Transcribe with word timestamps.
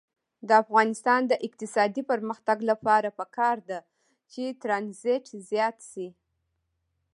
د 0.47 0.49
افغانستان 0.63 1.21
د 1.31 1.33
اقتصادي 1.47 2.01
پرمختګ 2.11 2.57
لپاره 2.71 3.09
پکار 3.19 3.57
ده 3.69 3.79
چې 4.31 4.43
ترانزیت 4.61 5.25
زیات 5.51 5.77
شي. 5.91 6.07